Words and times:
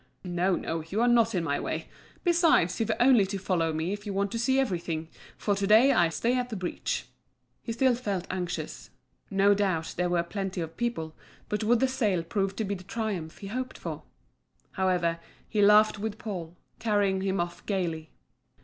"No, 0.23 0.55
no, 0.55 0.79
you 0.89 0.99
are 0.99 1.07
not 1.07 1.35
in 1.35 1.43
my 1.43 1.59
way. 1.59 1.87
Besides, 2.23 2.79
you've 2.79 2.89
only 2.99 3.23
to 3.27 3.37
follow 3.37 3.71
me 3.71 3.93
if 3.93 4.03
you 4.03 4.15
want 4.15 4.31
to 4.31 4.39
see 4.39 4.59
everything, 4.59 5.09
for 5.37 5.53
to 5.53 5.67
day 5.67 5.91
I 5.91 6.09
stay 6.09 6.35
at 6.39 6.49
the 6.49 6.55
breach." 6.55 7.05
He 7.61 7.71
still 7.71 7.93
felt 7.93 8.25
anxious. 8.31 8.89
No 9.29 9.53
doubt 9.53 9.93
there 9.97 10.09
were 10.09 10.23
plenty 10.23 10.59
of 10.59 10.75
people, 10.75 11.15
but 11.49 11.63
would 11.63 11.81
the 11.81 11.87
sale 11.87 12.23
prove 12.23 12.55
to 12.55 12.63
be 12.63 12.73
the 12.73 12.83
triumph 12.83 13.37
he 13.37 13.47
hoped 13.49 13.77
for? 13.77 14.01
However, 14.71 15.19
he 15.47 15.61
laughed 15.61 15.99
with 15.99 16.17
Paul, 16.17 16.57
carrying 16.79 17.21
him 17.21 17.39
off 17.39 17.63
gaily. 17.67 18.09